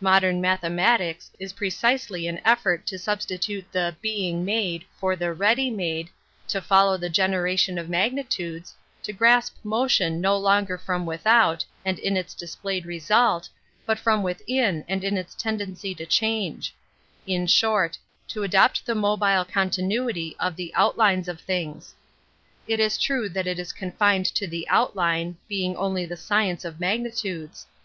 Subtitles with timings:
[0.00, 6.10] Modem mathematics Is precisely an eflfort to substitute the being made for the irorfy made,
[6.48, 12.16] to follow the gi'Qomtiou of magnitudes, to grasp motion no longer from nilhout and in
[12.16, 13.48] its dis pUi,vnl result,
[13.86, 16.68] but from nithtQ and in its' temlency to chan^>;
[17.28, 17.96] in short,
[18.26, 21.92] to adopt the mobile continuity of the outlines of ihinga
[22.66, 23.32] It is trw?
[23.32, 27.68] that it is «mtine«l to the outline^ being oulv the science of magnitudes.